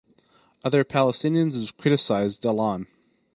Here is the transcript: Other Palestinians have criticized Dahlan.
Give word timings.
Other 0.63 0.83
Palestinians 0.83 1.59
have 1.61 1.77
criticized 1.77 2.41
Dahlan. 2.41 2.87